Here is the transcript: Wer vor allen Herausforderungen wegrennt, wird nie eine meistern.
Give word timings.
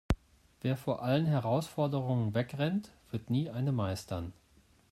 Wer 0.61 0.77
vor 0.77 1.03
allen 1.03 1.27
Herausforderungen 1.27 2.33
wegrennt, 2.33 2.89
wird 3.11 3.29
nie 3.29 3.51
eine 3.51 3.71
meistern. 3.71 4.33